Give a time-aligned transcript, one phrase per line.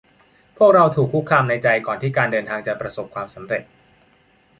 [0.57, 3.63] พวกเราถูกคุกคามในใจก่อนที่การเดินทางจะประสบความสำเร็จ